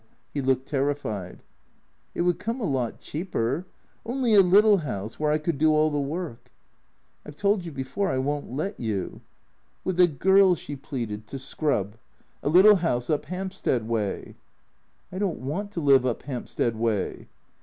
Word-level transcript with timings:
He 0.33 0.41
looked 0.41 0.67
terrified." 0.67 1.43
It 2.15 2.21
would 2.21 2.39
come 2.39 2.59
a 2.59 2.63
lot 2.63 2.99
cheaper. 2.99 3.67
Only 4.03 4.33
a 4.33 4.41
little 4.41 4.77
house, 4.77 5.19
where 5.19 5.29
I 5.31 5.37
could 5.37 5.59
do 5.59 5.71
all 5.73 5.91
the 5.91 5.99
work."" 5.99 6.49
I 7.23 7.29
've 7.29 7.35
told 7.35 7.65
you 7.65 7.71
before 7.71 8.09
I 8.09 8.17
won't 8.17 8.51
let 8.51 8.79
you."" 8.79 9.21
With 9.85 9.99
a 9.99 10.07
girl," 10.07 10.55
she 10.55 10.75
pleaded," 10.75 11.27
to 11.27 11.37
scrub. 11.37 11.97
A 12.41 12.49
little 12.49 12.77
house 12.77 13.11
up 13.11 13.25
Hampstead 13.25 13.87
way."" 13.87 14.33
I 15.11 15.19
don't 15.19 15.37
want 15.37 15.69
to 15.73 15.79
live 15.81 16.03
up 16.03 16.23
Hampstead 16.23 16.75
way." 16.77 17.27